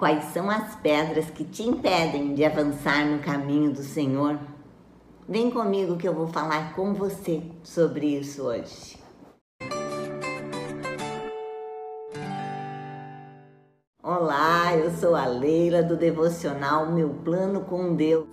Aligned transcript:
Quais 0.00 0.32
são 0.32 0.48
as 0.48 0.74
pedras 0.76 1.28
que 1.28 1.44
te 1.44 1.62
impedem 1.62 2.32
de 2.32 2.42
avançar 2.42 3.04
no 3.04 3.18
caminho 3.18 3.70
do 3.70 3.82
Senhor? 3.82 4.38
Vem 5.28 5.50
comigo 5.50 5.98
que 5.98 6.08
eu 6.08 6.14
vou 6.14 6.26
falar 6.26 6.74
com 6.74 6.94
você 6.94 7.42
sobre 7.62 8.06
isso 8.06 8.44
hoje. 8.44 8.98
Olá, 14.02 14.74
eu 14.74 14.90
sou 14.92 15.14
a 15.14 15.26
Leila 15.26 15.82
do 15.82 15.98
devocional 15.98 16.90
Meu 16.90 17.10
Plano 17.22 17.60
com 17.60 17.94
Deus. 17.94 18.26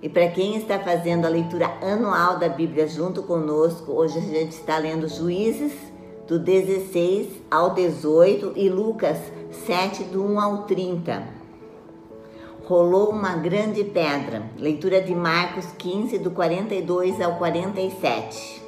E 0.00 0.08
para 0.08 0.30
quem 0.30 0.56
está 0.56 0.78
fazendo 0.78 1.26
a 1.26 1.28
leitura 1.28 1.66
anual 1.82 2.38
da 2.38 2.48
Bíblia 2.48 2.88
junto 2.88 3.22
conosco, 3.24 3.92
hoje 3.92 4.16
a 4.16 4.22
gente 4.22 4.52
está 4.52 4.78
lendo 4.78 5.06
Juízes 5.08 5.74
do 6.26 6.38
16 6.38 7.28
ao 7.50 7.74
18 7.74 8.52
e 8.56 8.68
Lucas 8.68 9.18
7, 9.66 10.04
do 10.04 10.24
1 10.24 10.40
ao 10.40 10.62
30. 10.64 11.22
Rolou 12.64 13.10
uma 13.10 13.34
grande 13.34 13.84
pedra. 13.84 14.42
Leitura 14.56 15.02
de 15.02 15.14
Marcos 15.14 15.66
15, 15.78 16.18
do 16.18 16.30
42 16.30 17.20
ao 17.20 17.36
47. 17.36 18.62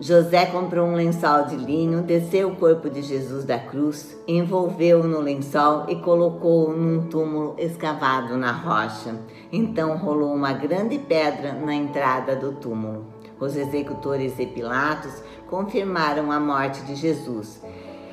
José 0.00 0.46
comprou 0.46 0.88
um 0.88 0.96
lençol 0.96 1.44
de 1.44 1.54
linho, 1.54 2.02
desceu 2.02 2.48
o 2.48 2.56
corpo 2.56 2.90
de 2.90 3.00
Jesus 3.00 3.44
da 3.44 3.58
cruz, 3.60 4.18
envolveu-o 4.26 5.06
no 5.06 5.20
lençol 5.20 5.84
e 5.88 5.94
colocou-o 5.94 6.76
num 6.76 7.06
túmulo 7.06 7.54
escavado 7.56 8.36
na 8.36 8.50
rocha. 8.50 9.14
Então 9.52 9.96
rolou 9.96 10.34
uma 10.34 10.52
grande 10.52 10.98
pedra 10.98 11.52
na 11.52 11.72
entrada 11.72 12.34
do 12.34 12.54
túmulo. 12.54 13.13
Os 13.38 13.56
executores 13.56 14.38
e 14.38 14.46
Pilatos 14.46 15.22
confirmaram 15.48 16.30
a 16.30 16.40
morte 16.40 16.82
de 16.82 16.94
Jesus 16.94 17.60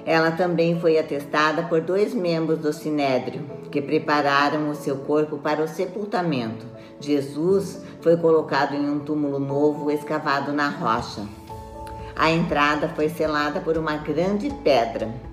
ela 0.06 0.32
também 0.32 0.80
foi 0.80 0.98
atestada 0.98 1.64
por 1.64 1.82
dois 1.82 2.14
membros 2.14 2.60
do 2.60 2.74
Sinédrio, 2.74 3.44
que 3.70 3.82
prepararam 3.82 4.70
o 4.70 4.76
seu 4.76 4.98
corpo 4.98 5.38
para 5.38 5.64
o 5.64 5.68
sepultamento. 5.68 6.66
Jesus 7.00 7.82
foi 8.02 8.18
colocado 8.18 8.74
em 8.74 8.90
um 8.90 9.00
túmulo 9.00 9.40
novo 9.40 9.92
escavado 9.92 10.52
na 10.52 10.70
rocha. 10.70 11.26
A 12.16 12.32
entrada 12.32 12.90
foi 12.90 13.10
selada 13.10 13.60
por 13.60 13.78
uma 13.78 13.98
grande 13.98 14.50
pedra. 14.64 15.31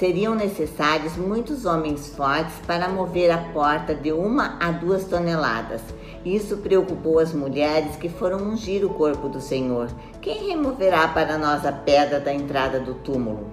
Seriam 0.00 0.34
necessários 0.34 1.14
muitos 1.18 1.66
homens 1.66 2.06
fortes 2.16 2.54
para 2.66 2.88
mover 2.88 3.30
a 3.30 3.36
porta 3.36 3.94
de 3.94 4.10
uma 4.10 4.56
a 4.58 4.70
duas 4.70 5.04
toneladas. 5.04 5.82
Isso 6.24 6.56
preocupou 6.56 7.18
as 7.18 7.34
mulheres 7.34 7.96
que 7.96 8.08
foram 8.08 8.38
ungir 8.38 8.82
o 8.82 8.94
corpo 8.94 9.28
do 9.28 9.42
Senhor. 9.42 9.88
Quem 10.22 10.48
removerá 10.48 11.06
para 11.08 11.36
nós 11.36 11.66
a 11.66 11.72
pedra 11.72 12.18
da 12.18 12.32
entrada 12.32 12.80
do 12.80 12.94
túmulo? 12.94 13.48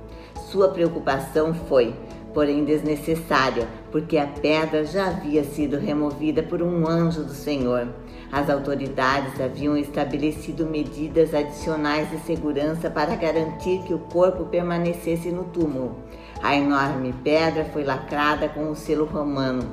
Sua 0.49 0.69
preocupação 0.69 1.53
foi, 1.53 1.93
porém 2.33 2.63
desnecessária, 2.63 3.67
porque 3.91 4.17
a 4.17 4.27
pedra 4.27 4.85
já 4.85 5.07
havia 5.07 5.43
sido 5.43 5.77
removida 5.77 6.41
por 6.41 6.61
um 6.61 6.87
anjo 6.87 7.23
do 7.23 7.33
Senhor. 7.33 7.89
As 8.31 8.49
autoridades 8.49 9.39
haviam 9.41 9.75
estabelecido 9.75 10.65
medidas 10.65 11.33
adicionais 11.33 12.09
de 12.09 12.19
segurança 12.19 12.89
para 12.89 13.15
garantir 13.15 13.79
que 13.83 13.93
o 13.93 13.99
corpo 13.99 14.45
permanecesse 14.45 15.29
no 15.29 15.43
túmulo. 15.45 15.95
A 16.41 16.55
enorme 16.55 17.13
pedra 17.23 17.65
foi 17.65 17.83
lacrada 17.83 18.47
com 18.49 18.69
o 18.69 18.75
selo 18.75 19.05
romano. 19.05 19.63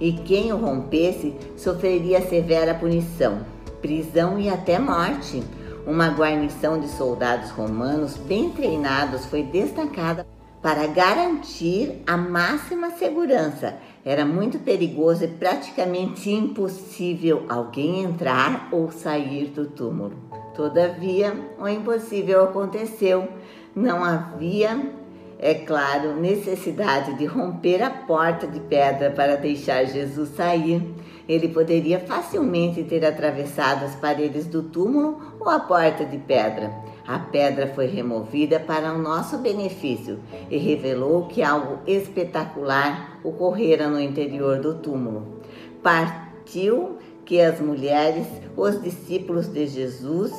E 0.00 0.12
quem 0.12 0.52
o 0.52 0.56
rompesse 0.56 1.34
sofreria 1.56 2.20
severa 2.20 2.74
punição, 2.74 3.40
prisão 3.80 4.38
e 4.38 4.48
até 4.48 4.78
morte. 4.78 5.42
Uma 5.86 6.08
guarnição 6.08 6.78
de 6.78 6.88
soldados 6.88 7.50
romanos 7.50 8.16
bem 8.16 8.50
treinados 8.50 9.24
foi 9.26 9.42
destacada 9.42 10.26
para 10.60 10.86
garantir 10.86 12.02
a 12.06 12.16
máxima 12.16 12.90
segurança. 12.90 13.76
Era 14.04 14.24
muito 14.24 14.58
perigoso 14.58 15.24
e 15.24 15.28
praticamente 15.28 16.30
impossível 16.30 17.44
alguém 17.48 18.02
entrar 18.02 18.68
ou 18.72 18.90
sair 18.90 19.46
do 19.46 19.66
túmulo. 19.66 20.12
Todavia, 20.54 21.34
o 21.58 21.68
impossível 21.68 22.44
aconteceu. 22.44 23.28
Não 23.74 24.04
havia 24.04 24.92
é 25.40 25.54
claro, 25.54 26.16
necessidade 26.16 27.14
de 27.14 27.24
romper 27.24 27.80
a 27.80 27.90
porta 27.90 28.44
de 28.44 28.58
pedra 28.58 29.10
para 29.10 29.36
deixar 29.36 29.84
Jesus 29.84 30.30
sair. 30.30 30.82
Ele 31.28 31.48
poderia 31.48 32.00
facilmente 32.00 32.82
ter 32.82 33.04
atravessado 33.04 33.84
as 33.84 33.94
paredes 33.94 34.46
do 34.46 34.64
túmulo 34.64 35.36
ou 35.38 35.48
a 35.48 35.60
porta 35.60 36.04
de 36.04 36.18
pedra. 36.18 36.72
A 37.06 37.20
pedra 37.20 37.68
foi 37.68 37.86
removida 37.86 38.58
para 38.58 38.92
o 38.92 38.98
nosso 38.98 39.38
benefício 39.38 40.18
e 40.50 40.58
revelou 40.58 41.26
que 41.26 41.40
algo 41.40 41.78
espetacular 41.86 43.20
ocorrera 43.22 43.88
no 43.88 44.00
interior 44.00 44.58
do 44.58 44.74
túmulo. 44.74 45.40
Partiu 45.82 46.98
que 47.24 47.40
as 47.40 47.60
mulheres, 47.60 48.26
os 48.56 48.82
discípulos 48.82 49.46
de 49.46 49.66
Jesus, 49.68 50.32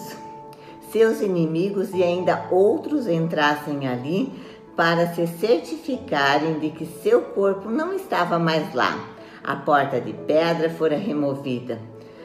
seus 0.91 1.21
inimigos 1.21 1.91
e 1.93 2.03
ainda 2.03 2.47
outros 2.51 3.07
entrassem 3.07 3.87
ali 3.87 4.31
para 4.79 5.07
se 5.13 5.27
certificarem 5.27 6.57
de 6.57 6.69
que 6.69 6.85
seu 6.85 7.21
corpo 7.21 7.69
não 7.69 7.91
estava 7.93 8.39
mais 8.39 8.73
lá. 8.73 8.97
A 9.43 9.57
porta 9.57 9.99
de 9.99 10.13
pedra 10.13 10.69
fora 10.69 10.95
removida, 10.95 11.77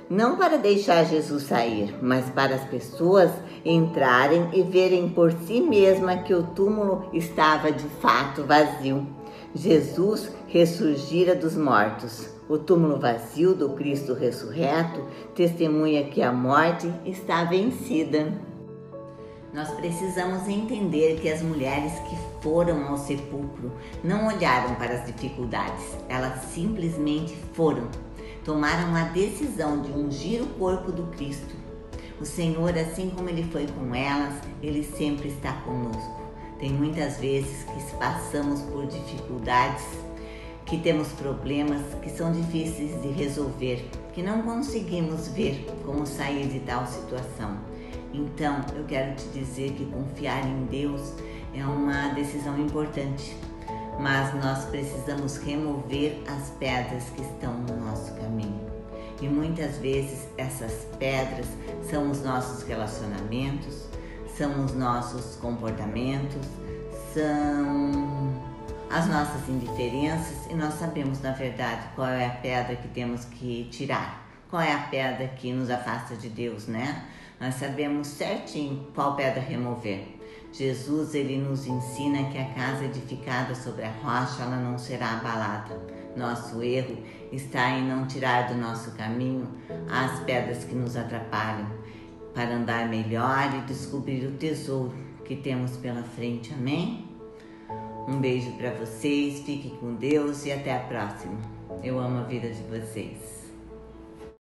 não 0.09 0.37
para 0.37 0.57
deixar 0.57 1.05
Jesus 1.05 1.43
sair, 1.43 1.97
mas 2.01 2.31
para 2.31 2.55
as 2.55 2.65
pessoas 2.67 3.33
entrarem 3.65 4.51
e 4.53 4.63
verem 4.63 5.09
por 5.09 5.33
si 5.33 5.61
mesma 5.61 6.19
que 6.19 6.33
o 6.33 6.45
túmulo 6.45 7.11
estava 7.13 7.73
de 7.73 7.89
fato 8.01 8.45
vazio. 8.45 9.05
Jesus 9.53 10.31
ressurgira 10.47 11.35
dos 11.35 11.57
mortos. 11.57 12.29
O 12.49 12.57
túmulo 12.57 13.01
vazio 13.01 13.53
do 13.53 13.71
Cristo 13.71 14.15
ressurreto 14.15 15.03
testemunha 15.35 16.05
que 16.05 16.23
a 16.23 16.31
morte 16.31 16.89
está 17.05 17.43
vencida. 17.43 18.33
Nós 19.55 19.71
precisamos 19.71 20.49
entender 20.49 21.21
que 21.21 21.31
as 21.31 21.41
mulheres 21.41 21.93
que 22.09 22.17
foram 22.43 22.89
ao 22.89 22.99
sepulcro 22.99 23.71
não 24.03 24.27
olharam 24.27 24.75
para 24.75 24.95
as 24.95 25.07
dificuldades, 25.07 25.97
elas 26.09 26.43
simplesmente 26.47 27.37
foram. 27.53 27.89
Tomaram 28.45 28.97
a 28.97 29.05
decisão 29.05 29.81
de 29.81 29.93
ungir 29.93 30.43
o 30.43 30.47
corpo 30.59 30.91
do 30.91 31.05
Cristo. 31.13 31.55
O 32.21 32.27
Senhor, 32.27 32.77
assim 32.77 33.11
como 33.11 33.29
Ele 33.29 33.45
foi 33.45 33.69
com 33.69 33.95
elas, 33.95 34.35
Ele 34.61 34.83
sempre 34.83 35.29
está 35.29 35.53
conosco. 35.61 36.21
Tem 36.59 36.71
muitas 36.71 37.19
vezes 37.19 37.63
que 37.63 37.97
passamos 37.97 38.61
por 38.63 38.89
dificuldades, 38.89 39.85
que 40.67 40.79
temos 40.79 41.07
problemas 41.13 41.81
que 42.03 42.11
são 42.11 42.33
difíceis 42.33 43.01
de 43.01 43.09
resolver, 43.13 43.89
que 44.15 44.21
não 44.23 44.43
conseguimos 44.43 45.29
ver 45.29 45.65
como 45.87 46.05
sair 46.05 46.49
de 46.49 46.59
tal 46.59 46.85
situação. 46.89 47.57
Então, 48.15 48.61
eu 48.77 48.85
quero 48.85 49.17
te 49.17 49.27
dizer 49.29 49.73
que 49.73 49.85
confiar 49.87 50.47
em 50.47 50.67
Deus 50.67 51.15
é 51.53 51.65
uma 51.67 52.15
decisão 52.15 52.57
importante, 52.61 53.37
mas 53.99 54.33
nós 54.35 54.65
precisamos 54.67 55.37
remover 55.39 56.23
as 56.29 56.51
pedras 56.51 57.03
que 57.17 57.23
estão 57.23 57.53
no 57.55 57.85
nosso 57.85 58.15
caminho. 58.15 58.61
E 59.21 59.29
muitas 59.29 59.79
vezes 59.79 60.29
essas 60.39 60.87
pedras 60.97 61.47
são 61.91 62.09
os 62.09 62.23
nossos 62.23 62.63
relacionamentos, 62.63 63.89
são 64.37 64.65
os 64.65 64.75
nossos 64.75 65.37
comportamentos, 65.37 66.47
são 67.13 68.33
as 68.91 69.09
nossas 69.09 69.49
indiferenças 69.49 70.47
e 70.49 70.55
nós 70.55 70.75
sabemos 70.75 71.21
na 71.21 71.33
verdade 71.33 71.89
qual 71.97 72.09
é 72.09 72.27
a 72.27 72.31
pedra 72.31 72.77
que 72.77 72.87
temos 72.89 73.25
que 73.25 73.69
tirar, 73.73 74.25
qual 74.49 74.63
é 74.63 74.73
a 74.73 74.79
pedra 74.79 75.27
que 75.29 75.53
nos 75.53 75.69
afasta 75.69 76.15
de 76.15 76.29
Deus, 76.29 76.69
né? 76.69 77.05
Nós 77.45 77.57
sabemos 77.57 78.07
certinho 78.07 78.87
qual 78.95 79.17
pedra 79.17 79.39
remover. 79.39 80.17
Jesus 80.51 81.15
ele 81.15 81.37
nos 81.37 81.67
ensina 81.67 82.31
que 82.31 82.39
a 82.39 82.55
casa 82.55 82.87
edificada 82.87 83.55
sobre 83.55 83.85
a 83.85 83.91
rocha 83.91 84.45
ela 84.45 84.57
não 84.57 84.79
será 84.79 85.19
abalada. 85.19 85.79
Nosso 86.17 86.63
erro 86.63 86.97
está 87.31 87.69
em 87.69 87.87
não 87.87 88.07
tirar 88.07 88.49
do 88.49 88.55
nosso 88.55 88.93
caminho 88.93 89.47
as 89.91 90.21
pedras 90.21 90.65
que 90.65 90.75
nos 90.75 90.97
atrapalham 90.97 91.71
para 92.33 92.55
andar 92.55 92.89
melhor 92.89 93.55
e 93.59 93.67
descobrir 93.67 94.27
o 94.27 94.39
tesouro 94.39 94.95
que 95.27 95.37
temos 95.37 95.77
pela 95.77 96.03
frente. 96.03 96.51
Amém? 96.55 97.07
Um 98.09 98.21
beijo 98.21 98.53
para 98.53 98.71
vocês, 98.71 99.41
fiquem 99.41 99.77
com 99.77 99.97
Deus 99.97 100.47
e 100.47 100.53
até 100.53 100.75
a 100.75 100.81
próxima. 100.81 101.37
Eu 101.83 101.99
amo 101.99 102.21
a 102.21 102.23
vida 102.23 102.49
de 102.49 102.63
vocês. 102.63 103.44